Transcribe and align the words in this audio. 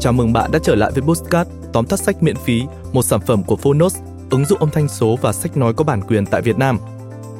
Chào 0.00 0.12
mừng 0.12 0.32
bạn 0.32 0.50
đã 0.52 0.58
trở 0.62 0.74
lại 0.74 0.90
với 0.94 1.02
Postcard, 1.02 1.50
tóm 1.72 1.86
tắt 1.86 2.00
sách 2.00 2.22
miễn 2.22 2.36
phí, 2.36 2.62
một 2.92 3.02
sản 3.02 3.20
phẩm 3.20 3.42
của 3.42 3.56
Phonos, 3.56 3.96
ứng 4.30 4.44
dụng 4.44 4.58
âm 4.58 4.70
thanh 4.70 4.88
số 4.88 5.18
và 5.22 5.32
sách 5.32 5.56
nói 5.56 5.74
có 5.74 5.84
bản 5.84 6.00
quyền 6.02 6.26
tại 6.26 6.42
Việt 6.42 6.58
Nam. 6.58 6.78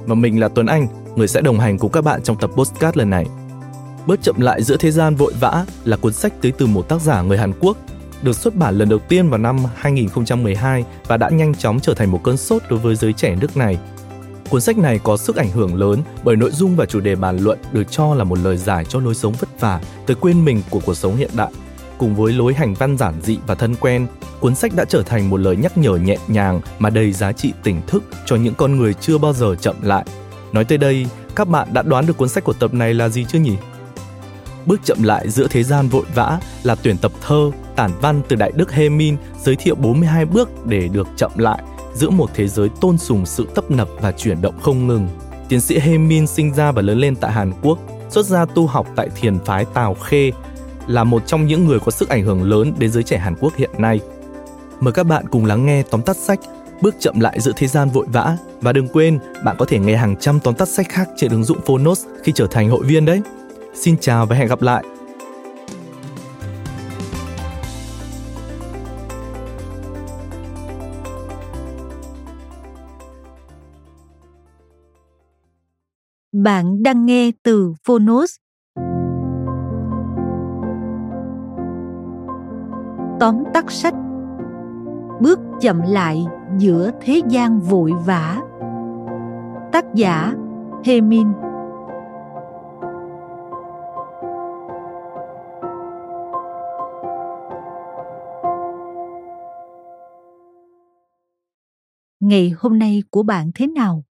Và 0.07 0.15
mình 0.15 0.41
là 0.41 0.49
Tuấn 0.49 0.67
Anh, 0.67 0.87
người 1.17 1.29
sẽ 1.29 1.41
đồng 1.41 1.61
hành 1.61 1.79
cùng 1.79 1.93
các 1.93 2.05
bạn 2.05 2.23
trong 2.23 2.37
tập 2.37 2.51
Postcard 2.55 2.99
lần 2.99 3.11
này. 3.11 3.27
Bớt 4.07 4.23
chậm 4.23 4.41
lại 4.41 4.63
giữa 4.63 4.77
thế 4.77 4.91
gian 4.91 5.15
vội 5.15 5.33
vã 5.41 5.65
là 5.85 5.97
cuốn 5.97 6.13
sách 6.13 6.33
tới 6.43 6.53
từ 6.53 6.67
một 6.67 6.89
tác 6.89 7.01
giả 7.01 7.23
người 7.23 7.39
Hàn 7.39 7.53
Quốc, 7.61 7.77
được 8.23 8.37
xuất 8.37 8.57
bản 8.57 8.79
lần 8.79 8.89
đầu 8.89 8.99
tiên 8.99 9.31
vào 9.31 9.39
năm 9.39 9.59
2012 9.75 10.85
và 11.07 11.17
đã 11.17 11.29
nhanh 11.29 11.55
chóng 11.55 11.81
trở 11.81 11.95
thành 11.95 12.11
một 12.11 12.21
cơn 12.23 12.37
sốt 12.37 12.63
đối 12.71 12.79
với 12.79 12.97
giới 12.97 13.13
trẻ 13.13 13.37
nước 13.41 13.57
này. 13.57 13.79
Cuốn 14.51 14.61
sách 14.61 14.79
này 14.79 15.01
có 15.05 15.17
sức 15.17 15.37
ảnh 15.37 15.51
hưởng 15.51 15.75
lớn 15.75 16.03
bởi 16.25 16.37
nội 16.37 16.51
dung 16.51 16.77
và 16.77 16.87
chủ 16.87 17.01
đề 17.01 17.15
bàn 17.15 17.39
luận 17.39 17.59
được 17.73 17.85
cho 17.91 18.15
là 18.15 18.25
một 18.25 18.39
lời 18.39 18.57
giải 18.57 18.85
cho 18.85 19.01
lối 19.01 19.15
sống 19.15 19.35
vất 19.41 19.61
vả, 19.61 19.81
tới 20.07 20.17
quên 20.21 20.45
mình 20.45 20.63
của 20.71 20.81
cuộc 20.87 20.95
sống 20.95 21.17
hiện 21.17 21.31
đại 21.37 21.51
cùng 22.01 22.15
với 22.15 22.33
lối 22.33 22.55
hành 22.55 22.75
văn 22.75 22.97
giản 22.97 23.15
dị 23.23 23.39
và 23.47 23.55
thân 23.55 23.75
quen, 23.75 24.07
cuốn 24.41 24.55
sách 24.55 24.73
đã 24.77 24.85
trở 24.85 25.03
thành 25.03 25.31
một 25.31 25.37
lời 25.37 25.57
nhắc 25.57 25.79
nhở 25.79 25.97
nhẹ 25.97 26.17
nhàng 26.29 26.61
mà 26.79 26.91
đầy 26.91 27.13
giá 27.13 27.33
trị 27.33 27.53
tỉnh 27.63 27.81
thức 27.87 28.05
cho 28.27 28.37
những 28.37 28.55
con 28.55 28.77
người 28.77 28.95
chưa 28.95 29.19
bao 29.19 29.33
giờ 29.33 29.55
chậm 29.55 29.77
lại. 29.83 30.05
Nói 30.53 30.65
tới 30.65 30.79
đây, 30.79 31.07
các 31.37 31.49
bạn 31.49 31.69
đã 31.73 31.83
đoán 31.83 32.07
được 32.07 32.17
cuốn 32.17 32.29
sách 32.29 32.45
của 32.45 32.53
tập 32.53 32.75
này 32.75 32.95
là 32.95 33.09
gì 33.09 33.25
chưa 33.25 33.39
nhỉ? 33.39 33.57
Bước 34.67 34.81
chậm 34.85 35.03
lại 35.03 35.31
giữa 35.31 35.47
thế 35.51 35.63
gian 35.63 35.89
vội 35.89 36.05
vã 36.15 36.41
là 36.63 36.75
tuyển 36.75 36.99
tập 36.99 37.13
thơ, 37.21 37.51
tản 37.77 37.91
văn 38.01 38.23
từ 38.29 38.37
Đại 38.37 38.53
Đức 38.55 38.73
Hemin 38.73 39.17
giới 39.43 39.57
thiệu 39.57 39.75
42 39.75 40.25
bước 40.25 40.67
để 40.67 40.89
được 40.89 41.09
chậm 41.17 41.31
lại 41.37 41.63
giữa 41.95 42.11
một 42.11 42.31
thế 42.35 42.49
giới 42.49 42.69
tôn 42.81 42.99
sùng 42.99 43.27
sự 43.27 43.47
tấp 43.55 43.71
nập 43.71 43.89
và 44.01 44.13
chuyển 44.13 44.43
động 44.43 44.61
không 44.63 44.87
ngừng. 44.87 45.09
Tiến 45.49 45.61
sĩ 45.61 45.79
Hemin 45.79 46.27
sinh 46.27 46.55
ra 46.55 46.73
và 46.73 46.83
lớn 46.83 46.99
lên 46.99 47.17
tại 47.17 47.33
Hàn 47.33 47.53
Quốc, 47.63 47.79
xuất 48.11 48.27
gia 48.27 48.45
tu 48.45 48.67
học 48.67 48.87
tại 48.97 49.09
thiền 49.21 49.39
phái 49.45 49.65
Tào 49.65 49.95
Khê 49.95 50.31
là 50.91 51.05
một 51.05 51.27
trong 51.27 51.47
những 51.47 51.67
người 51.67 51.79
có 51.81 51.91
sức 51.91 52.09
ảnh 52.09 52.25
hưởng 52.25 52.43
lớn 52.43 52.73
đến 52.79 52.91
giới 52.91 53.03
trẻ 53.03 53.19
Hàn 53.19 53.35
Quốc 53.41 53.57
hiện 53.57 53.71
nay. 53.79 54.01
Mời 54.81 54.93
các 54.93 55.07
bạn 55.07 55.29
cùng 55.29 55.45
lắng 55.45 55.67
nghe 55.67 55.83
tóm 55.91 56.03
tắt 56.03 56.17
sách 56.17 56.41
Bước 56.81 56.95
chậm 56.99 57.21
lại 57.21 57.41
giữa 57.41 57.53
thế 57.57 57.67
gian 57.67 57.91
vội 57.91 58.07
vã 58.13 58.37
và 58.61 58.73
đừng 58.73 58.89
quên, 58.89 59.19
bạn 59.45 59.57
có 59.59 59.65
thể 59.65 59.79
nghe 59.79 59.97
hàng 59.97 60.17
trăm 60.17 60.41
tóm 60.41 60.55
tắt 60.55 60.69
sách 60.69 60.87
khác 60.89 61.09
trên 61.17 61.31
ứng 61.31 61.45
dụng 61.45 61.61
Phonos 61.67 62.07
khi 62.23 62.33
trở 62.35 62.47
thành 62.51 62.71
hội 62.71 62.85
viên 62.85 63.05
đấy. 63.05 63.23
Xin 63.75 63.97
chào 64.01 64.27
và 64.27 64.37
hẹn 64.37 64.49
gặp 64.49 64.63
lại. 64.63 64.85
Bạn 76.33 76.83
đang 76.83 77.07
nghe 77.07 77.31
từ 77.43 77.75
Phonos 77.85 78.35
tóm 83.21 83.45
tắt 83.55 83.71
sách. 83.71 83.95
Bước 85.21 85.39
chậm 85.61 85.81
lại 85.83 86.27
giữa 86.59 86.91
thế 87.01 87.21
gian 87.29 87.61
vội 87.61 87.93
vã. 88.07 88.41
Tác 89.73 89.85
giả 89.95 90.35
Hemin 90.85 91.27
ngày 102.21 102.53
hôm 102.59 102.79
nay 102.79 103.03
của 103.11 103.23
bạn 103.23 103.51
thế 103.55 103.67
nào? 103.67 104.05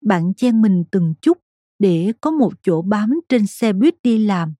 Bạn 0.00 0.34
chen 0.34 0.62
mình 0.62 0.84
từng 0.90 1.14
chút 1.22 1.38
để 1.78 2.12
có 2.20 2.30
một 2.30 2.52
chỗ 2.62 2.82
bám 2.82 3.20
trên 3.28 3.46
xe 3.46 3.72
buýt 3.72 3.94
đi 4.02 4.18
làm. 4.18 4.54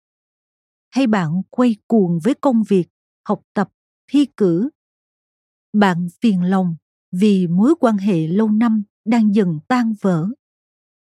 Hay 0.90 1.06
bạn 1.06 1.42
quay 1.50 1.76
cuồng 1.86 2.18
với 2.24 2.34
công 2.34 2.62
việc? 2.68 2.86
Học 3.30 3.42
tập, 3.54 3.68
thi 4.10 4.26
cử. 4.36 4.70
Bạn 5.72 6.08
phiền 6.20 6.42
lòng 6.42 6.76
vì 7.12 7.46
mối 7.46 7.74
quan 7.80 7.98
hệ 7.98 8.26
lâu 8.26 8.50
năm 8.50 8.82
đang 9.04 9.34
dần 9.34 9.58
tan 9.68 9.94
vỡ. 10.00 10.28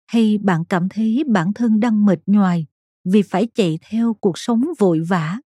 Hay 0.07 0.39
bạn 0.39 0.65
cảm 0.65 0.89
thấy 0.89 1.25
bản 1.27 1.53
thân 1.53 1.81
đang 1.81 2.05
mệt 2.05 2.19
nhoài 2.27 2.67
vì 3.05 3.23
phải 3.23 3.49
chạy 3.55 3.79
theo 3.89 4.15
cuộc 4.15 4.39
sống 4.39 4.65
vội 4.79 5.01
vã? 5.01 5.41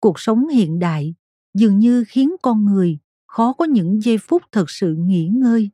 Cuộc 0.00 0.20
sống 0.20 0.48
hiện 0.48 0.78
đại 0.78 1.14
dường 1.54 1.78
như 1.78 2.04
khiến 2.08 2.30
con 2.42 2.64
người 2.64 2.98
khó 3.26 3.52
có 3.52 3.64
những 3.64 4.02
giây 4.02 4.18
phút 4.18 4.42
thật 4.52 4.70
sự 4.70 4.94
nghỉ 4.98 5.28
ngơi 5.28 5.70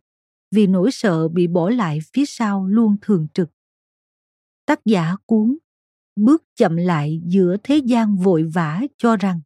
vì 0.50 0.66
nỗi 0.66 0.90
sợ 0.92 1.28
bị 1.28 1.46
bỏ 1.46 1.70
lại 1.70 1.98
phía 2.12 2.24
sau 2.26 2.66
luôn 2.66 2.96
thường 3.02 3.26
trực. 3.34 3.50
Tác 4.66 4.80
giả 4.84 5.16
cuốn 5.26 5.58
bước 6.16 6.44
chậm 6.56 6.76
lại 6.76 7.20
giữa 7.24 7.56
thế 7.62 7.76
gian 7.76 8.16
vội 8.16 8.42
vã 8.42 8.82
cho 8.98 9.16
rằng 9.16 9.40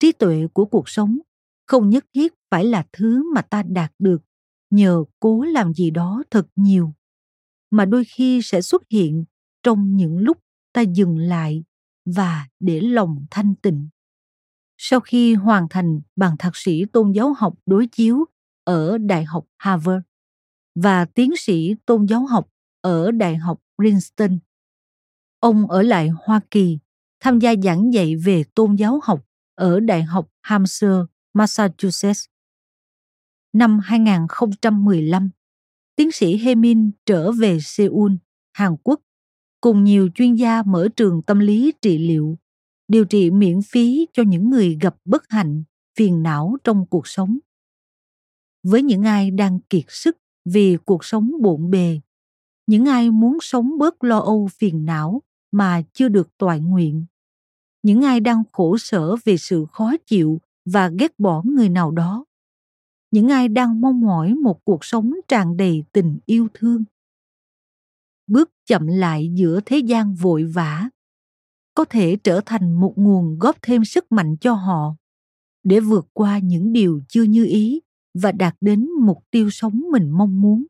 trí 0.00 0.12
tuệ 0.12 0.46
của 0.52 0.64
cuộc 0.64 0.88
sống 0.88 1.18
không 1.66 1.90
nhất 1.90 2.04
thiết 2.14 2.34
phải 2.50 2.64
là 2.64 2.86
thứ 2.92 3.32
mà 3.34 3.42
ta 3.42 3.62
đạt 3.62 3.92
được, 3.98 4.22
nhờ 4.70 5.04
cố 5.20 5.42
làm 5.42 5.74
gì 5.74 5.90
đó 5.90 6.22
thật 6.30 6.46
nhiều, 6.56 6.92
mà 7.70 7.84
đôi 7.84 8.04
khi 8.04 8.40
sẽ 8.42 8.62
xuất 8.62 8.82
hiện 8.90 9.24
trong 9.62 9.96
những 9.96 10.18
lúc 10.18 10.38
ta 10.72 10.80
dừng 10.80 11.18
lại 11.18 11.64
và 12.04 12.48
để 12.60 12.80
lòng 12.80 13.26
thanh 13.30 13.54
tịnh. 13.54 13.88
Sau 14.78 15.00
khi 15.00 15.34
hoàn 15.34 15.66
thành 15.70 16.00
bằng 16.16 16.36
thạc 16.38 16.56
sĩ 16.56 16.84
tôn 16.92 17.12
giáo 17.12 17.34
học 17.38 17.54
đối 17.66 17.86
chiếu 17.86 18.24
ở 18.64 18.98
đại 18.98 19.24
học 19.24 19.46
harvard 19.58 20.04
và 20.74 21.04
tiến 21.04 21.32
sĩ 21.38 21.74
tôn 21.86 22.06
giáo 22.06 22.26
học 22.26 22.48
ở 22.80 23.10
đại 23.10 23.36
học 23.36 23.60
princeton, 23.76 24.38
ông 25.40 25.70
ở 25.70 25.82
lại 25.82 26.08
hoa 26.08 26.40
kỳ 26.50 26.78
tham 27.20 27.38
gia 27.38 27.54
giảng 27.62 27.92
dạy 27.92 28.16
về 28.16 28.44
tôn 28.54 28.74
giáo 28.74 29.00
học 29.02 29.25
ở 29.56 29.80
Đại 29.80 30.02
học 30.02 30.28
Hampshire, 30.42 31.02
Massachusetts. 31.32 32.24
Năm 33.52 33.78
2015, 33.78 35.30
tiến 35.96 36.12
sĩ 36.12 36.36
Hemin 36.36 36.90
trở 37.06 37.32
về 37.32 37.58
Seoul, 37.60 38.12
Hàn 38.52 38.76
Quốc, 38.82 39.00
cùng 39.60 39.84
nhiều 39.84 40.08
chuyên 40.14 40.34
gia 40.34 40.62
mở 40.62 40.88
trường 40.96 41.22
tâm 41.22 41.38
lý 41.38 41.72
trị 41.82 41.98
liệu, 41.98 42.38
điều 42.88 43.04
trị 43.04 43.30
miễn 43.30 43.60
phí 43.62 44.06
cho 44.12 44.22
những 44.22 44.50
người 44.50 44.78
gặp 44.80 44.96
bất 45.04 45.22
hạnh, 45.28 45.64
phiền 45.98 46.22
não 46.22 46.56
trong 46.64 46.86
cuộc 46.86 47.06
sống. 47.06 47.38
Với 48.62 48.82
những 48.82 49.02
ai 49.02 49.30
đang 49.30 49.60
kiệt 49.60 49.84
sức 49.88 50.16
vì 50.44 50.76
cuộc 50.84 51.04
sống 51.04 51.32
bộn 51.42 51.70
bề, 51.70 52.00
những 52.66 52.84
ai 52.84 53.10
muốn 53.10 53.38
sống 53.40 53.78
bớt 53.78 54.04
lo 54.04 54.18
âu 54.18 54.48
phiền 54.58 54.84
não 54.84 55.22
mà 55.52 55.82
chưa 55.92 56.08
được 56.08 56.38
toại 56.38 56.60
nguyện 56.60 57.06
những 57.86 58.02
ai 58.02 58.20
đang 58.20 58.42
khổ 58.52 58.76
sở 58.78 59.16
về 59.24 59.36
sự 59.36 59.66
khó 59.72 59.92
chịu 60.06 60.40
và 60.64 60.88
ghét 60.98 61.18
bỏ 61.18 61.42
người 61.44 61.68
nào 61.68 61.90
đó. 61.90 62.24
Những 63.10 63.28
ai 63.28 63.48
đang 63.48 63.80
mong 63.80 64.00
mỏi 64.00 64.34
một 64.34 64.64
cuộc 64.64 64.84
sống 64.84 65.12
tràn 65.28 65.56
đầy 65.56 65.84
tình 65.92 66.18
yêu 66.26 66.48
thương. 66.54 66.84
Bước 68.26 68.50
chậm 68.64 68.86
lại 68.86 69.30
giữa 69.34 69.60
thế 69.66 69.78
gian 69.78 70.14
vội 70.14 70.44
vã 70.44 70.88
có 71.74 71.84
thể 71.84 72.16
trở 72.24 72.40
thành 72.46 72.80
một 72.80 72.92
nguồn 72.96 73.38
góp 73.38 73.56
thêm 73.62 73.84
sức 73.84 74.12
mạnh 74.12 74.36
cho 74.40 74.54
họ 74.54 74.94
để 75.62 75.80
vượt 75.80 76.06
qua 76.12 76.38
những 76.38 76.72
điều 76.72 77.00
chưa 77.08 77.22
như 77.22 77.44
ý 77.44 77.80
và 78.14 78.32
đạt 78.32 78.56
đến 78.60 78.88
mục 79.00 79.18
tiêu 79.30 79.50
sống 79.50 79.80
mình 79.92 80.10
mong 80.10 80.40
muốn. 80.40 80.64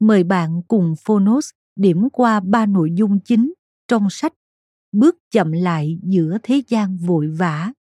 Mời 0.00 0.24
bạn 0.24 0.62
cùng 0.68 0.94
phonos 1.04 1.50
điểm 1.76 2.08
qua 2.12 2.40
ba 2.40 2.66
nội 2.66 2.90
dung 2.94 3.20
chính 3.20 3.52
trong 3.88 4.10
sách 4.10 4.32
bước 4.94 5.16
chậm 5.30 5.52
lại 5.52 5.98
giữa 6.02 6.38
thế 6.42 6.62
gian 6.68 6.96
vội 6.96 7.28
vã. 7.28 7.72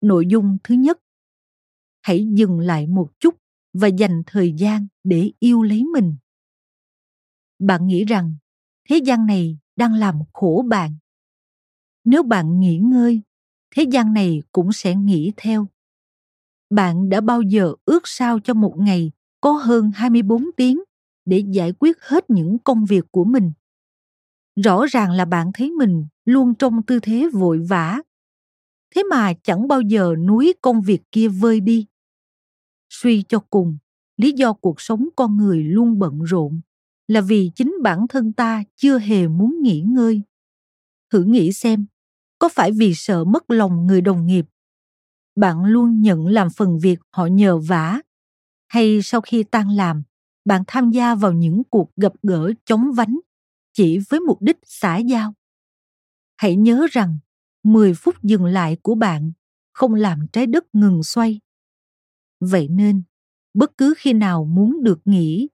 Nội 0.00 0.26
dung 0.28 0.56
thứ 0.64 0.74
nhất, 0.74 0.98
hãy 2.02 2.26
dừng 2.30 2.58
lại 2.58 2.86
một 2.86 3.10
chút 3.20 3.34
và 3.72 3.88
dành 3.88 4.22
thời 4.26 4.52
gian 4.52 4.86
để 5.04 5.30
yêu 5.38 5.62
lấy 5.62 5.84
mình. 5.84 6.16
Bạn 7.58 7.86
nghĩ 7.86 8.04
rằng 8.04 8.34
thế 8.88 8.96
gian 8.96 9.26
này 9.26 9.58
đang 9.76 9.94
làm 9.94 10.18
khổ 10.32 10.64
bạn. 10.68 10.96
Nếu 12.04 12.22
bạn 12.22 12.60
nghỉ 12.60 12.78
ngơi, 12.78 13.22
thế 13.70 13.82
gian 13.82 14.12
này 14.12 14.42
cũng 14.52 14.72
sẽ 14.72 14.94
nghỉ 14.94 15.32
theo. 15.36 15.68
Bạn 16.70 17.08
đã 17.08 17.20
bao 17.20 17.42
giờ 17.42 17.74
ước 17.84 18.02
sao 18.04 18.40
cho 18.40 18.54
một 18.54 18.74
ngày 18.78 19.12
có 19.40 19.52
hơn 19.52 19.90
24 19.94 20.44
tiếng 20.56 20.80
để 21.24 21.44
giải 21.50 21.72
quyết 21.78 21.96
hết 22.00 22.30
những 22.30 22.58
công 22.58 22.84
việc 22.84 23.04
của 23.10 23.24
mình? 23.24 23.52
Rõ 24.56 24.86
ràng 24.86 25.10
là 25.10 25.24
bạn 25.24 25.50
thấy 25.54 25.70
mình 25.70 26.06
luôn 26.24 26.54
trong 26.54 26.82
tư 26.82 26.98
thế 27.02 27.28
vội 27.32 27.58
vã. 27.58 28.00
Thế 28.94 29.02
mà 29.10 29.32
chẳng 29.42 29.68
bao 29.68 29.80
giờ 29.80 30.14
núi 30.26 30.54
công 30.62 30.82
việc 30.82 31.02
kia 31.12 31.28
vơi 31.28 31.60
đi. 31.60 31.86
Suy 32.90 33.24
cho 33.28 33.38
cùng, 33.50 33.76
lý 34.16 34.32
do 34.32 34.52
cuộc 34.52 34.80
sống 34.80 35.08
con 35.16 35.36
người 35.36 35.64
luôn 35.64 35.98
bận 35.98 36.22
rộn 36.22 36.60
là 37.08 37.20
vì 37.20 37.50
chính 37.54 37.74
bản 37.82 38.08
thân 38.08 38.32
ta 38.32 38.62
chưa 38.76 38.98
hề 38.98 39.28
muốn 39.28 39.56
nghỉ 39.62 39.80
ngơi. 39.80 40.22
Thử 41.12 41.24
nghĩ 41.24 41.52
xem, 41.52 41.86
có 42.38 42.48
phải 42.48 42.72
vì 42.72 42.94
sợ 42.94 43.24
mất 43.24 43.50
lòng 43.50 43.86
người 43.86 44.00
đồng 44.00 44.26
nghiệp? 44.26 44.46
Bạn 45.36 45.64
luôn 45.64 46.00
nhận 46.00 46.26
làm 46.26 46.48
phần 46.56 46.78
việc 46.78 46.98
họ 47.10 47.26
nhờ 47.26 47.58
vả? 47.58 48.00
Hay 48.68 49.02
sau 49.02 49.20
khi 49.20 49.42
tan 49.42 49.70
làm, 49.70 50.02
bạn 50.44 50.62
tham 50.66 50.90
gia 50.90 51.14
vào 51.14 51.32
những 51.32 51.62
cuộc 51.70 51.90
gặp 51.96 52.12
gỡ 52.22 52.52
chóng 52.64 52.92
vánh? 52.92 53.18
Chỉ 53.74 53.98
với 54.10 54.20
mục 54.20 54.42
đích 54.42 54.58
xã 54.64 54.96
giao 54.96 55.34
hãy 56.36 56.56
nhớ 56.56 56.86
rằng 56.90 57.18
10 57.62 57.94
phút 57.94 58.22
dừng 58.22 58.44
lại 58.44 58.76
của 58.82 58.94
bạn 58.94 59.32
không 59.72 59.94
làm 59.94 60.26
trái 60.32 60.46
đất 60.46 60.64
ngừng 60.72 61.02
xoay. 61.02 61.40
Vậy 62.40 62.68
nên, 62.68 63.02
bất 63.54 63.78
cứ 63.78 63.94
khi 63.96 64.12
nào 64.12 64.44
muốn 64.44 64.82
được 64.82 65.00
nghỉ, 65.04 65.48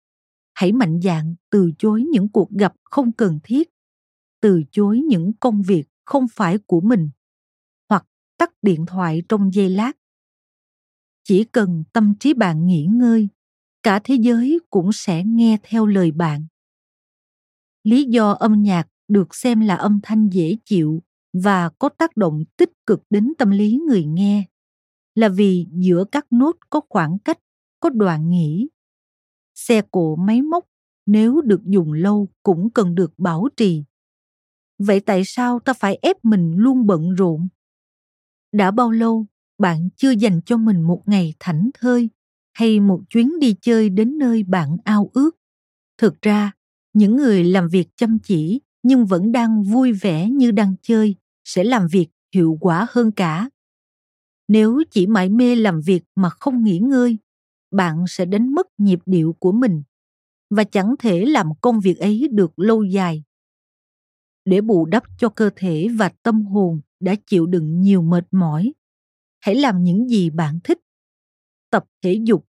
hãy 0.55 0.73
mạnh 0.73 1.01
dạn 1.03 1.35
từ 1.51 1.71
chối 1.79 2.03
những 2.13 2.29
cuộc 2.29 2.51
gặp 2.51 2.75
không 2.85 3.13
cần 3.13 3.39
thiết, 3.43 3.71
từ 4.41 4.63
chối 4.71 5.01
những 5.09 5.33
công 5.41 5.63
việc 5.63 5.85
không 6.05 6.27
phải 6.33 6.59
của 6.59 6.81
mình, 6.81 7.11
hoặc 7.89 8.07
tắt 8.39 8.51
điện 8.63 8.87
thoại 8.87 9.23
trong 9.29 9.55
giây 9.55 9.71
lát. 9.71 9.93
Chỉ 11.25 11.45
cần 11.45 11.85
tâm 11.93 12.15
trí 12.21 12.35
bạn 12.35 12.67
nghỉ 12.67 12.87
ngơi, 12.87 13.29
cả 13.83 14.01
thế 14.05 14.15
giới 14.15 14.59
cũng 14.71 14.93
sẽ 14.93 15.25
nghe 15.25 15.59
theo 15.63 15.87
lời 15.87 16.11
bạn. 16.11 16.47
Lý 17.85 18.05
do 18.05 18.31
âm 18.33 18.63
nhạc 18.63 18.89
được 19.09 19.35
xem 19.35 19.61
là 19.61 19.75
âm 19.75 20.01
thanh 20.03 20.29
dễ 20.29 20.57
chịu 20.65 21.03
và 21.33 21.69
có 21.69 21.89
tác 21.89 22.17
động 22.17 22.45
tích 22.57 22.73
cực 22.87 23.03
đến 23.11 23.33
tâm 23.39 23.51
lý 23.51 23.79
người 23.87 24.05
nghe, 24.05 24.45
là 25.15 25.29
vì 25.29 25.67
giữa 25.73 26.05
các 26.13 26.27
nốt 26.31 26.57
có 26.71 26.81
khoảng 26.89 27.19
cách, 27.19 27.39
có 27.81 27.91
đoạn 27.91 28.31
nghỉ. 28.31 28.69
Xe 29.55 29.83
cộ, 29.91 30.17
máy 30.17 30.43
móc 30.43 30.65
nếu 31.07 31.41
được 31.41 31.61
dùng 31.65 31.93
lâu 31.93 32.29
cũng 32.43 32.71
cần 32.71 32.95
được 32.95 33.19
bảo 33.19 33.49
trì. 33.57 33.85
Vậy 34.79 35.01
tại 35.01 35.23
sao 35.25 35.59
ta 35.59 35.73
phải 35.73 35.99
ép 36.03 36.25
mình 36.25 36.55
luôn 36.57 36.87
bận 36.87 37.11
rộn? 37.11 37.49
Đã 38.53 38.71
bao 38.71 38.91
lâu 38.91 39.27
bạn 39.59 39.89
chưa 39.97 40.11
dành 40.11 40.41
cho 40.47 40.57
mình 40.57 40.81
một 40.81 41.03
ngày 41.07 41.35
thảnh 41.41 41.71
thơi 41.75 42.09
hay 42.53 42.81
một 42.81 43.01
chuyến 43.11 43.39
đi 43.41 43.57
chơi 43.61 43.91
đến 43.91 44.19
nơi 44.19 44.43
bạn 44.43 44.77
ao 44.85 45.11
ước? 45.15 45.37
Thực 45.99 46.23
ra 46.23 46.53
những 46.93 47.17
người 47.17 47.45
làm 47.45 47.69
việc 47.69 47.89
chăm 47.97 48.19
chỉ 48.19 48.61
nhưng 48.83 49.07
vẫn 49.07 49.33
đang 49.33 49.63
vui 49.63 49.93
vẻ 49.93 50.31
như 50.31 50.51
đang 50.51 50.75
chơi 50.83 51.17
sẽ 51.45 51.65
làm 51.65 51.87
việc 51.87 52.09
hiệu 52.35 52.59
quả 52.61 52.87
hơn 52.91 53.13
cả. 53.13 53.51
Nếu 54.49 54.83
chỉ 54.91 55.07
mãi 55.07 55.29
mê 55.29 55.57
làm 55.57 55.81
việc 55.81 56.05
mà 56.17 56.31
không 56.31 56.65
nghỉ 56.65 56.79
ngơi, 56.79 57.19
bạn 57.71 58.05
sẽ 58.09 58.25
đánh 58.25 58.55
mất 58.55 58.67
nhịp 58.79 58.99
điệu 59.07 59.37
của 59.39 59.53
mình 59.53 59.83
và 60.51 60.65
chẳng 60.65 60.95
thể 60.99 61.25
làm 61.25 61.47
công 61.61 61.81
việc 61.81 61.99
ấy 61.99 62.29
được 62.31 62.59
lâu 62.59 62.85
dài. 62.85 63.25
Để 64.45 64.61
bù 64.61 64.87
đắp 64.87 65.05
cho 65.19 65.29
cơ 65.29 65.51
thể 65.57 65.89
và 65.99 66.11
tâm 66.23 66.43
hồn 66.43 66.81
đã 67.01 67.15
chịu 67.27 67.47
đựng 67.47 67.81
nhiều 67.81 68.03
mệt 68.03 68.27
mỏi, 68.31 68.73
hãy 69.41 69.55
làm 69.55 69.85
những 69.85 70.09
gì 70.09 70.31
bạn 70.31 70.59
thích. 70.65 70.79
Tập 71.71 71.85
thể 72.03 72.21
dục, 72.25 72.47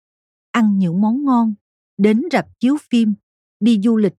ăn 0.51 0.79
những 0.79 1.01
món 1.01 1.25
ngon, 1.25 1.55
đến 1.97 2.23
rạp 2.33 2.47
chiếu 2.61 2.77
phim, 2.91 3.15
đi 3.61 3.81
du 3.83 3.97
lịch 3.97 4.15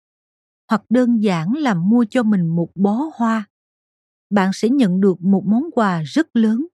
hoặc 0.70 0.82
đơn 0.90 1.24
giản 1.24 1.54
là 1.54 1.74
mua 1.74 2.06
cho 2.10 2.24
mình 2.24 2.48
một 2.48 2.72
bó 2.76 3.12
hoa. 3.16 3.50
Bạn 4.30 4.52
sẽ 4.54 4.70
nhận 4.70 5.02
được 5.02 5.22
một 5.22 5.44
món 5.46 5.64
quà 5.74 6.02
rất 6.02 6.28
lớn. 6.34 6.68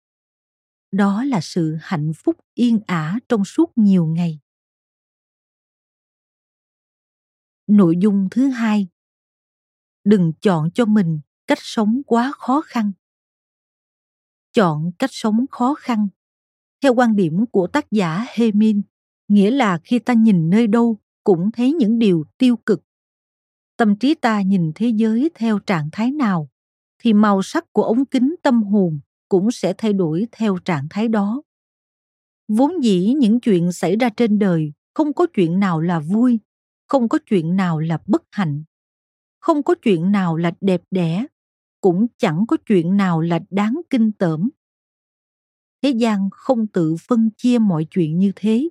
Đó 0.92 1.24
là 1.24 1.40
sự 1.42 1.78
hạnh 1.82 2.12
phúc 2.16 2.36
yên 2.54 2.80
ả 2.88 3.20
trong 3.30 3.46
suốt 3.46 3.72
nhiều 3.76 4.06
ngày. 4.06 4.40
Nội 7.68 7.96
dung 8.02 8.28
thứ 8.32 8.48
hai. 8.48 8.88
Đừng 10.04 10.34
chọn 10.42 10.72
cho 10.72 10.86
mình 10.86 11.20
cách 11.48 11.60
sống 11.62 12.02
quá 12.08 12.32
khó 12.38 12.62
khăn. 12.66 12.92
Chọn 14.54 14.92
cách 15.00 15.10
sống 15.14 15.46
khó 15.52 15.74
khăn. 15.74 16.08
Theo 16.82 16.94
quan 16.94 17.16
điểm 17.16 17.46
của 17.52 17.68
tác 17.68 17.92
giả 17.92 18.26
hemin, 18.30 18.82
nghĩa 19.28 19.52
là 19.52 19.80
khi 19.84 20.00
ta 20.00 20.14
nhìn 20.14 20.50
nơi 20.50 20.68
đâu 20.68 20.98
cũng 21.24 21.52
thấy 21.52 21.74
những 21.74 22.00
điều 22.00 22.26
tiêu 22.38 22.58
cực 22.58 22.84
tâm 23.78 23.96
trí 23.96 24.16
ta 24.16 24.42
nhìn 24.42 24.72
thế 24.76 24.88
giới 24.88 25.32
theo 25.36 25.60
trạng 25.60 25.90
thái 25.92 26.12
nào, 26.12 26.50
thì 27.00 27.14
màu 27.14 27.42
sắc 27.42 27.74
của 27.74 27.84
ống 27.84 28.06
kính 28.06 28.36
tâm 28.44 28.64
hồn 28.64 29.00
cũng 29.30 29.52
sẽ 29.52 29.74
thay 29.78 29.94
đổi 29.94 30.28
theo 30.32 30.58
trạng 30.58 30.88
thái 30.90 31.08
đó. 31.08 31.42
Vốn 32.48 32.84
dĩ 32.84 33.14
những 33.14 33.40
chuyện 33.40 33.72
xảy 33.72 33.96
ra 33.96 34.10
trên 34.10 34.40
đời 34.40 34.74
không 34.94 35.14
có 35.14 35.28
chuyện 35.34 35.60
nào 35.60 35.82
là 35.82 36.00
vui, 36.00 36.40
không 36.88 37.10
có 37.10 37.20
chuyện 37.26 37.56
nào 37.56 37.80
là 37.80 38.00
bất 38.08 38.24
hạnh, 38.32 38.64
không 39.40 39.64
có 39.64 39.76
chuyện 39.82 40.12
nào 40.12 40.38
là 40.38 40.52
đẹp 40.62 40.82
đẽ, 40.92 41.26
cũng 41.82 42.08
chẳng 42.18 42.46
có 42.48 42.58
chuyện 42.66 42.98
nào 42.98 43.22
là 43.22 43.40
đáng 43.50 43.82
kinh 43.90 44.12
tởm. 44.12 44.50
Thế 45.82 45.90
gian 45.90 46.30
không 46.32 46.68
tự 46.68 46.96
phân 47.08 47.30
chia 47.38 47.60
mọi 47.60 47.88
chuyện 47.92 48.20
như 48.20 48.32
thế. 48.36 48.70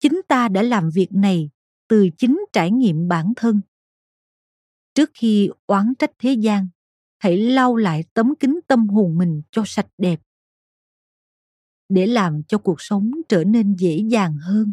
Chính 0.00 0.20
ta 0.28 0.48
đã 0.48 0.62
làm 0.62 0.90
việc 0.94 1.08
này 1.12 1.50
từ 1.88 2.08
chính 2.18 2.44
trải 2.52 2.70
nghiệm 2.70 3.08
bản 3.08 3.32
thân 3.36 3.60
trước 4.94 5.10
khi 5.14 5.50
oán 5.66 5.94
trách 5.98 6.10
thế 6.18 6.32
gian, 6.32 6.68
hãy 7.18 7.36
lau 7.36 7.76
lại 7.76 8.04
tấm 8.14 8.34
kính 8.40 8.60
tâm 8.66 8.88
hồn 8.88 9.18
mình 9.18 9.42
cho 9.50 9.62
sạch 9.66 9.88
đẹp. 9.98 10.20
Để 11.88 12.06
làm 12.06 12.42
cho 12.42 12.58
cuộc 12.58 12.80
sống 12.80 13.10
trở 13.28 13.44
nên 13.44 13.74
dễ 13.74 13.98
dàng 14.08 14.36
hơn, 14.36 14.72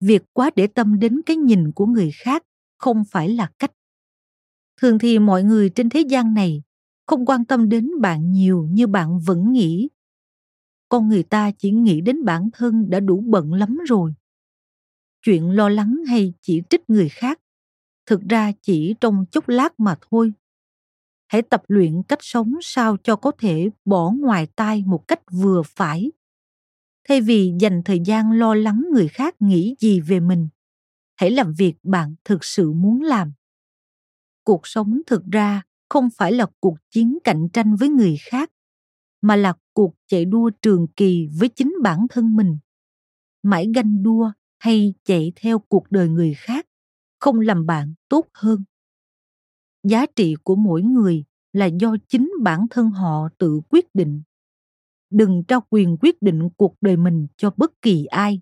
việc 0.00 0.22
quá 0.32 0.50
để 0.56 0.66
tâm 0.66 0.98
đến 0.98 1.20
cái 1.26 1.36
nhìn 1.36 1.72
của 1.72 1.86
người 1.86 2.10
khác 2.14 2.42
không 2.78 3.04
phải 3.10 3.28
là 3.28 3.50
cách. 3.58 3.72
Thường 4.80 4.98
thì 4.98 5.18
mọi 5.18 5.44
người 5.44 5.70
trên 5.70 5.88
thế 5.88 6.00
gian 6.00 6.34
này 6.34 6.62
không 7.06 7.26
quan 7.26 7.44
tâm 7.44 7.68
đến 7.68 7.90
bạn 8.00 8.32
nhiều 8.32 8.68
như 8.70 8.86
bạn 8.86 9.18
vẫn 9.18 9.52
nghĩ. 9.52 9.88
Con 10.88 11.08
người 11.08 11.22
ta 11.22 11.50
chỉ 11.58 11.70
nghĩ 11.70 12.00
đến 12.00 12.24
bản 12.24 12.48
thân 12.52 12.90
đã 12.90 13.00
đủ 13.00 13.20
bận 13.20 13.52
lắm 13.52 13.78
rồi. 13.88 14.14
Chuyện 15.22 15.50
lo 15.50 15.68
lắng 15.68 15.96
hay 16.08 16.32
chỉ 16.42 16.62
trích 16.70 16.90
người 16.90 17.08
khác 17.08 17.40
thực 18.06 18.20
ra 18.28 18.52
chỉ 18.62 18.94
trong 19.00 19.24
chốc 19.30 19.48
lát 19.48 19.80
mà 19.80 19.96
thôi. 20.10 20.32
Hãy 21.26 21.42
tập 21.42 21.62
luyện 21.68 22.02
cách 22.08 22.18
sống 22.22 22.54
sao 22.62 22.96
cho 23.02 23.16
có 23.16 23.32
thể 23.38 23.70
bỏ 23.84 24.10
ngoài 24.10 24.46
tai 24.56 24.84
một 24.86 25.08
cách 25.08 25.20
vừa 25.32 25.62
phải. 25.66 26.12
Thay 27.08 27.20
vì 27.20 27.52
dành 27.60 27.82
thời 27.84 28.00
gian 28.04 28.32
lo 28.32 28.54
lắng 28.54 28.84
người 28.92 29.08
khác 29.08 29.34
nghĩ 29.42 29.74
gì 29.78 30.00
về 30.00 30.20
mình, 30.20 30.48
hãy 31.16 31.30
làm 31.30 31.52
việc 31.52 31.74
bạn 31.82 32.14
thực 32.24 32.44
sự 32.44 32.72
muốn 32.72 33.02
làm. 33.02 33.32
Cuộc 34.44 34.66
sống 34.66 35.00
thực 35.06 35.22
ra 35.32 35.62
không 35.88 36.08
phải 36.10 36.32
là 36.32 36.46
cuộc 36.60 36.76
chiến 36.90 37.18
cạnh 37.24 37.48
tranh 37.52 37.76
với 37.76 37.88
người 37.88 38.16
khác, 38.20 38.50
mà 39.20 39.36
là 39.36 39.54
cuộc 39.72 39.94
chạy 40.06 40.24
đua 40.24 40.50
trường 40.62 40.86
kỳ 40.96 41.28
với 41.38 41.48
chính 41.48 41.74
bản 41.82 42.06
thân 42.10 42.36
mình. 42.36 42.58
Mãi 43.42 43.66
ganh 43.74 44.02
đua 44.02 44.32
hay 44.58 44.94
chạy 45.04 45.32
theo 45.36 45.58
cuộc 45.58 45.90
đời 45.90 46.08
người 46.08 46.34
khác 46.34 46.63
không 47.18 47.40
làm 47.40 47.66
bạn 47.66 47.94
tốt 48.08 48.26
hơn. 48.34 48.64
Giá 49.82 50.06
trị 50.16 50.34
của 50.44 50.56
mỗi 50.56 50.82
người 50.82 51.24
là 51.52 51.66
do 51.66 51.96
chính 52.08 52.32
bản 52.42 52.66
thân 52.70 52.90
họ 52.90 53.28
tự 53.38 53.60
quyết 53.68 53.94
định. 53.94 54.22
Đừng 55.10 55.44
trao 55.48 55.60
quyền 55.70 55.96
quyết 56.00 56.22
định 56.22 56.48
cuộc 56.56 56.74
đời 56.80 56.96
mình 56.96 57.26
cho 57.36 57.50
bất 57.56 57.82
kỳ 57.82 58.04
ai. 58.04 58.40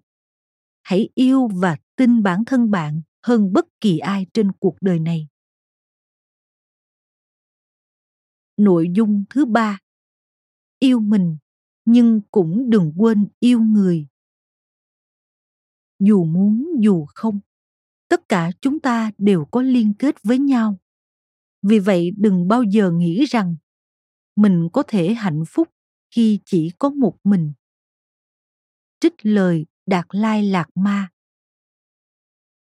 Hãy 0.82 1.08
yêu 1.14 1.48
và 1.48 1.76
tin 1.96 2.22
bản 2.22 2.44
thân 2.44 2.70
bạn 2.70 3.02
hơn 3.22 3.52
bất 3.52 3.66
kỳ 3.80 3.98
ai 3.98 4.26
trên 4.34 4.52
cuộc 4.52 4.76
đời 4.80 4.98
này. 4.98 5.28
Nội 8.56 8.88
dung 8.94 9.24
thứ 9.30 9.44
ba. 9.44 9.78
Yêu 10.78 11.00
mình, 11.00 11.36
nhưng 11.84 12.20
cũng 12.30 12.70
đừng 12.70 12.92
quên 12.96 13.28
yêu 13.40 13.60
người. 13.60 14.06
Dù 15.98 16.24
muốn 16.24 16.66
dù 16.80 17.06
không 17.14 17.40
tất 18.12 18.28
cả 18.28 18.50
chúng 18.60 18.80
ta 18.80 19.10
đều 19.18 19.44
có 19.44 19.62
liên 19.62 19.94
kết 19.94 20.22
với 20.22 20.38
nhau. 20.38 20.78
Vì 21.62 21.78
vậy 21.78 22.10
đừng 22.16 22.48
bao 22.48 22.62
giờ 22.62 22.90
nghĩ 22.90 23.24
rằng 23.24 23.56
mình 24.36 24.68
có 24.72 24.82
thể 24.88 25.14
hạnh 25.14 25.42
phúc 25.48 25.68
khi 26.10 26.40
chỉ 26.44 26.70
có 26.78 26.90
một 26.90 27.16
mình. 27.24 27.52
Trích 29.00 29.14
lời 29.22 29.66
đạt 29.86 30.06
lai 30.10 30.42
lạc 30.42 30.68
ma. 30.74 31.08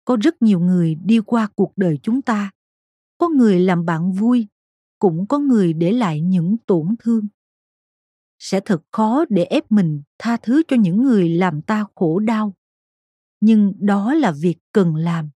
Có 0.04 0.16
rất 0.20 0.42
nhiều 0.42 0.60
người 0.60 0.94
đi 0.94 1.20
qua 1.26 1.48
cuộc 1.54 1.72
đời 1.76 1.98
chúng 2.02 2.22
ta. 2.22 2.50
Có 3.18 3.28
người 3.28 3.60
làm 3.60 3.84
bạn 3.84 4.12
vui, 4.12 4.46
cũng 4.98 5.26
có 5.28 5.38
người 5.38 5.72
để 5.72 5.92
lại 5.92 6.20
những 6.20 6.56
tổn 6.66 6.94
thương. 6.98 7.28
Sẽ 8.38 8.60
thật 8.64 8.82
khó 8.92 9.24
để 9.28 9.44
ép 9.44 9.72
mình 9.72 10.02
tha 10.18 10.36
thứ 10.36 10.62
cho 10.68 10.76
những 10.76 11.02
người 11.02 11.28
làm 11.28 11.62
ta 11.62 11.84
khổ 11.94 12.18
đau 12.18 12.54
nhưng 13.40 13.72
đó 13.78 14.14
là 14.14 14.32
việc 14.32 14.56
cần 14.72 14.94
làm. 14.94 15.30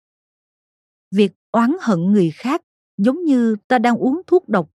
Việc 1.12 1.32
oán 1.52 1.72
hận 1.82 2.00
người 2.00 2.32
khác 2.32 2.62
giống 2.98 3.24
như 3.24 3.56
ta 3.68 3.80
đang 3.80 3.98
uống 3.98 4.22
thuốc 4.28 4.50
độc 4.50 4.72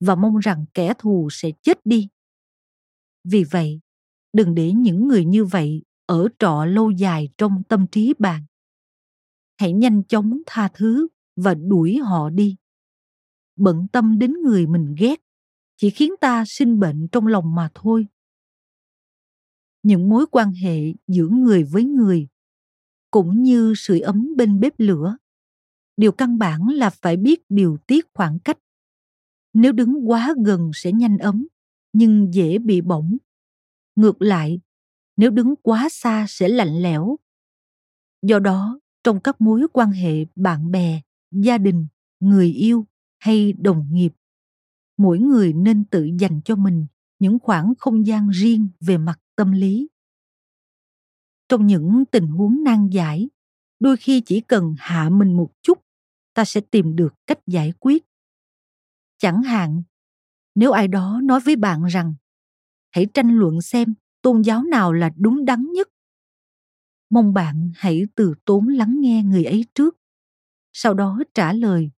và 0.00 0.14
mong 0.14 0.38
rằng 0.38 0.64
kẻ 0.74 0.94
thù 0.98 1.28
sẽ 1.32 1.50
chết 1.62 1.86
đi. 1.86 2.08
Vì 3.24 3.44
vậy, 3.44 3.80
đừng 4.32 4.54
để 4.54 4.72
những 4.72 5.08
người 5.08 5.24
như 5.24 5.44
vậy 5.44 5.82
ở 6.06 6.28
trọ 6.38 6.64
lâu 6.64 6.90
dài 6.90 7.28
trong 7.38 7.62
tâm 7.68 7.86
trí 7.92 8.14
bạn. 8.18 8.44
Hãy 9.56 9.72
nhanh 9.72 10.02
chóng 10.04 10.42
tha 10.46 10.68
thứ 10.74 11.08
và 11.36 11.54
đuổi 11.54 11.96
họ 11.96 12.30
đi. 12.30 12.56
Bận 13.56 13.86
tâm 13.92 14.18
đến 14.18 14.32
người 14.42 14.66
mình 14.66 14.94
ghét 14.98 15.20
chỉ 15.76 15.90
khiến 15.90 16.12
ta 16.20 16.44
sinh 16.46 16.80
bệnh 16.80 17.08
trong 17.12 17.26
lòng 17.26 17.54
mà 17.54 17.70
thôi. 17.74 18.06
Những 19.82 20.08
mối 20.08 20.26
quan 20.30 20.52
hệ 20.52 20.92
giữa 21.06 21.28
người 21.28 21.64
với 21.64 21.84
người 21.84 22.28
cũng 23.14 23.42
như 23.42 23.74
sưởi 23.76 24.00
ấm 24.00 24.28
bên 24.36 24.60
bếp 24.60 24.72
lửa. 24.78 25.16
Điều 25.96 26.12
căn 26.12 26.38
bản 26.38 26.68
là 26.68 26.90
phải 26.90 27.16
biết 27.16 27.40
điều 27.48 27.76
tiết 27.86 28.06
khoảng 28.14 28.38
cách. 28.38 28.58
Nếu 29.52 29.72
đứng 29.72 30.10
quá 30.10 30.34
gần 30.44 30.70
sẽ 30.74 30.92
nhanh 30.92 31.18
ấm, 31.18 31.46
nhưng 31.92 32.34
dễ 32.34 32.58
bị 32.58 32.80
bỏng. 32.80 33.16
Ngược 33.96 34.22
lại, 34.22 34.60
nếu 35.16 35.30
đứng 35.30 35.54
quá 35.62 35.88
xa 35.90 36.26
sẽ 36.28 36.48
lạnh 36.48 36.82
lẽo. 36.82 37.16
Do 38.22 38.38
đó, 38.38 38.80
trong 39.04 39.20
các 39.20 39.40
mối 39.40 39.66
quan 39.72 39.92
hệ 39.92 40.24
bạn 40.36 40.70
bè, 40.70 41.00
gia 41.30 41.58
đình, 41.58 41.86
người 42.20 42.52
yêu 42.52 42.86
hay 43.18 43.52
đồng 43.52 43.86
nghiệp, 43.90 44.12
mỗi 44.96 45.18
người 45.18 45.52
nên 45.52 45.84
tự 45.84 46.08
dành 46.18 46.40
cho 46.44 46.56
mình 46.56 46.86
những 47.18 47.38
khoảng 47.38 47.72
không 47.78 48.06
gian 48.06 48.28
riêng 48.28 48.68
về 48.80 48.98
mặt 48.98 49.20
tâm 49.36 49.52
lý 49.52 49.88
trong 51.48 51.66
những 51.66 52.04
tình 52.10 52.26
huống 52.26 52.64
nan 52.64 52.88
giải. 52.88 53.28
Đôi 53.80 53.96
khi 53.96 54.20
chỉ 54.20 54.40
cần 54.40 54.74
hạ 54.78 55.08
mình 55.08 55.36
một 55.36 55.50
chút, 55.62 55.78
ta 56.34 56.44
sẽ 56.44 56.60
tìm 56.60 56.96
được 56.96 57.14
cách 57.26 57.38
giải 57.46 57.72
quyết. 57.80 58.04
Chẳng 59.18 59.42
hạn, 59.42 59.82
nếu 60.54 60.72
ai 60.72 60.88
đó 60.88 61.20
nói 61.24 61.40
với 61.40 61.56
bạn 61.56 61.84
rằng, 61.84 62.14
hãy 62.90 63.06
tranh 63.14 63.28
luận 63.28 63.60
xem 63.60 63.94
tôn 64.22 64.42
giáo 64.42 64.62
nào 64.62 64.92
là 64.92 65.10
đúng 65.16 65.44
đắn 65.44 65.66
nhất. 65.72 65.88
Mong 67.10 67.34
bạn 67.34 67.70
hãy 67.74 68.02
từ 68.14 68.34
tốn 68.44 68.68
lắng 68.68 68.96
nghe 69.00 69.22
người 69.22 69.44
ấy 69.44 69.64
trước. 69.74 69.96
Sau 70.72 70.94
đó 70.94 71.22
trả 71.34 71.52
lời, 71.52 71.90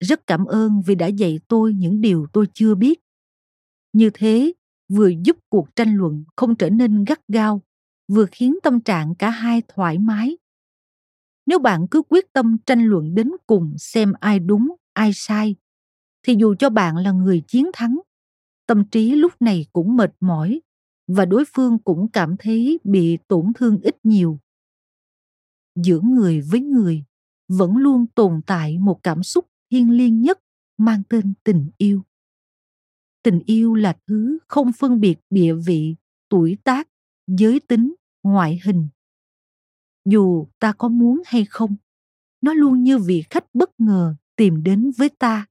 rất 0.00 0.26
cảm 0.26 0.44
ơn 0.44 0.82
vì 0.86 0.94
đã 0.94 1.06
dạy 1.06 1.40
tôi 1.48 1.74
những 1.74 2.00
điều 2.00 2.26
tôi 2.32 2.46
chưa 2.54 2.74
biết. 2.74 3.00
Như 3.92 4.10
thế 4.14 4.52
vừa 4.88 5.08
giúp 5.24 5.36
cuộc 5.48 5.76
tranh 5.76 5.94
luận 5.94 6.24
không 6.36 6.56
trở 6.56 6.70
nên 6.70 7.04
gắt 7.04 7.20
gao 7.28 7.62
vừa 8.08 8.26
khiến 8.32 8.56
tâm 8.62 8.80
trạng 8.80 9.14
cả 9.14 9.30
hai 9.30 9.62
thoải 9.68 9.98
mái. 9.98 10.36
Nếu 11.46 11.58
bạn 11.58 11.86
cứ 11.90 12.02
quyết 12.08 12.32
tâm 12.32 12.56
tranh 12.66 12.84
luận 12.84 13.14
đến 13.14 13.30
cùng 13.46 13.74
xem 13.78 14.12
ai 14.20 14.38
đúng, 14.38 14.76
ai 14.92 15.12
sai, 15.14 15.56
thì 16.22 16.36
dù 16.38 16.54
cho 16.58 16.70
bạn 16.70 16.96
là 16.96 17.12
người 17.12 17.42
chiến 17.48 17.70
thắng, 17.74 18.00
tâm 18.66 18.84
trí 18.84 19.10
lúc 19.10 19.32
này 19.40 19.66
cũng 19.72 19.96
mệt 19.96 20.14
mỏi 20.20 20.60
và 21.06 21.24
đối 21.24 21.44
phương 21.54 21.78
cũng 21.78 22.08
cảm 22.08 22.36
thấy 22.38 22.80
bị 22.84 23.18
tổn 23.28 23.52
thương 23.54 23.80
ít 23.80 23.96
nhiều. 24.02 24.38
Giữa 25.74 26.00
người 26.00 26.40
với 26.40 26.60
người 26.60 27.04
vẫn 27.48 27.76
luôn 27.76 28.06
tồn 28.06 28.40
tại 28.46 28.78
một 28.78 29.02
cảm 29.02 29.22
xúc 29.22 29.46
thiêng 29.70 29.90
liêng 29.90 30.20
nhất 30.20 30.38
mang 30.78 31.02
tên 31.08 31.34
tình 31.44 31.70
yêu. 31.78 32.02
Tình 33.22 33.40
yêu 33.46 33.74
là 33.74 33.96
thứ 34.06 34.38
không 34.48 34.72
phân 34.72 35.00
biệt 35.00 35.18
địa 35.30 35.54
vị, 35.54 35.96
tuổi 36.28 36.56
tác 36.64 36.88
giới 37.26 37.60
tính, 37.60 37.94
ngoại 38.22 38.60
hình. 38.64 38.88
Dù 40.04 40.46
ta 40.58 40.72
có 40.78 40.88
muốn 40.88 41.22
hay 41.26 41.44
không, 41.44 41.76
nó 42.40 42.54
luôn 42.54 42.82
như 42.82 42.98
vị 42.98 43.24
khách 43.30 43.54
bất 43.54 43.70
ngờ 43.78 44.14
tìm 44.36 44.62
đến 44.62 44.90
với 44.96 45.08
ta. 45.08 45.46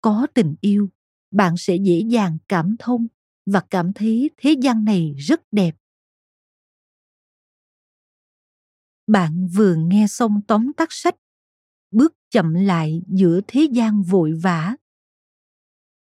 Có 0.00 0.26
tình 0.34 0.54
yêu, 0.60 0.90
bạn 1.30 1.54
sẽ 1.58 1.76
dễ 1.76 2.02
dàng 2.08 2.38
cảm 2.48 2.76
thông 2.78 3.06
và 3.46 3.60
cảm 3.70 3.92
thấy 3.92 4.30
thế 4.36 4.54
gian 4.62 4.84
này 4.84 5.14
rất 5.18 5.40
đẹp. 5.52 5.76
Bạn 9.06 9.48
vừa 9.54 9.74
nghe 9.74 10.06
xong 10.08 10.40
tóm 10.48 10.72
tắt 10.72 10.88
sách 10.90 11.16
bước 11.90 12.14
chậm 12.30 12.54
lại 12.54 13.02
giữa 13.08 13.40
thế 13.46 13.68
gian 13.72 14.02
vội 14.02 14.32
vã. 14.42 14.76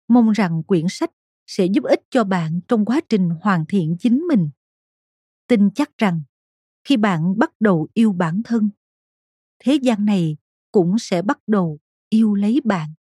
Mong 0.08 0.32
rằng 0.32 0.64
quyển 0.64 0.86
sách 0.90 1.12
sẽ 1.50 1.66
giúp 1.66 1.84
ích 1.84 2.02
cho 2.10 2.24
bạn 2.24 2.60
trong 2.68 2.86
quá 2.86 3.02
trình 3.10 3.30
hoàn 3.42 3.66
thiện 3.66 3.96
chính 4.00 4.18
mình. 4.18 4.50
Tin 5.48 5.70
chắc 5.76 5.98
rằng, 5.98 6.22
khi 6.84 6.98
bạn 6.98 7.38
bắt 7.38 7.52
đầu 7.60 7.88
yêu 7.94 8.12
bản 8.12 8.42
thân, 8.44 8.70
thế 9.60 9.76
gian 9.76 10.06
này 10.06 10.38
cũng 10.72 11.00
sẽ 11.00 11.22
bắt 11.22 11.40
đầu 11.48 11.80
yêu 12.10 12.34
lấy 12.34 12.62
bạn. 12.64 12.94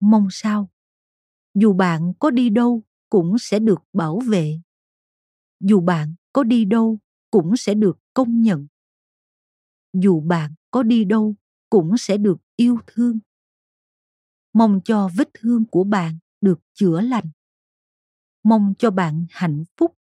Mong 0.00 0.28
sao, 0.30 0.70
dù 1.54 1.72
bạn 1.72 2.12
có 2.18 2.30
đi 2.30 2.50
đâu 2.50 2.82
cũng 3.08 3.38
sẽ 3.38 3.58
được 3.58 3.80
bảo 3.92 4.20
vệ. 4.28 4.60
Dù 5.60 5.80
bạn 5.80 6.14
có 6.32 6.44
đi 6.44 6.64
đâu 6.64 6.98
cũng 7.30 7.56
sẽ 7.56 7.74
được 7.74 7.98
công 8.14 8.40
nhận. 8.40 8.66
Dù 9.92 10.20
bạn 10.20 10.54
có 10.70 10.82
đi 10.82 11.04
đâu 11.04 11.34
cũng 11.70 11.96
sẽ 11.98 12.16
được 12.16 12.36
yêu 12.56 12.78
thương. 12.86 13.18
Mong 14.52 14.80
cho 14.84 15.10
vết 15.16 15.28
thương 15.34 15.64
của 15.64 15.84
bạn 15.84 16.18
được 16.44 16.60
chữa 16.74 17.00
lành. 17.00 17.24
Mong 18.44 18.74
cho 18.78 18.90
bạn 18.90 19.26
hạnh 19.30 19.64
phúc. 19.76 19.96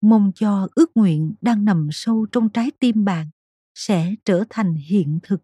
Mong 0.00 0.32
cho 0.34 0.68
ước 0.74 0.96
nguyện 0.96 1.34
đang 1.40 1.64
nằm 1.64 1.88
sâu 1.92 2.26
trong 2.32 2.48
trái 2.48 2.70
tim 2.80 3.04
bạn 3.04 3.26
sẽ 3.74 4.14
trở 4.24 4.44
thành 4.50 4.74
hiện 4.74 5.18
thực. 5.22 5.42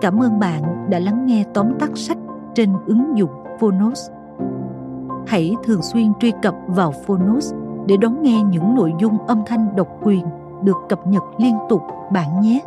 Cảm 0.00 0.22
ơn 0.22 0.38
bạn 0.38 0.90
đã 0.90 0.98
lắng 0.98 1.26
nghe 1.26 1.44
tóm 1.54 1.72
tắt 1.80 1.90
sách 1.94 2.18
trên 2.54 2.72
ứng 2.86 3.12
dụng 3.16 3.44
phonos. 3.60 4.10
Hãy 5.26 5.54
thường 5.64 5.82
xuyên 5.82 6.12
truy 6.20 6.32
cập 6.42 6.54
vào 6.66 6.92
phonos 7.06 7.54
để 7.86 7.96
đón 7.96 8.22
nghe 8.22 8.42
những 8.42 8.74
nội 8.74 8.92
dung 9.00 9.26
âm 9.26 9.42
thanh 9.46 9.76
độc 9.76 9.88
quyền 10.02 10.26
được 10.62 10.76
cập 10.88 11.06
nhật 11.06 11.22
liên 11.38 11.58
tục 11.68 11.82
bạn 12.10 12.40
nhé. 12.40 12.60